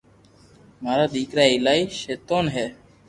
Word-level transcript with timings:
مارا 0.83 1.05
ديڪرا 1.15 1.43
ايلائي 1.49 1.81
ݾيطئن 1.99 2.45
ھي 2.55 2.65